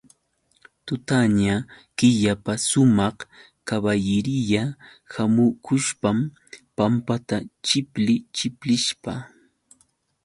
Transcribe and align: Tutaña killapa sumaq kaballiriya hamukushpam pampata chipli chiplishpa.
Tutaña 0.85 1.55
killapa 1.97 2.53
sumaq 2.67 3.17
kaballiriya 3.67 4.63
hamukushpam 5.13 6.17
pampata 6.75 7.37
chipli 7.67 8.15
chiplishpa. 8.35 9.13